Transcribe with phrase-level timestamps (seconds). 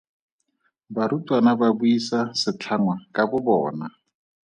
[0.95, 3.87] Barutwana ba buisa setlhangwa ka bobona.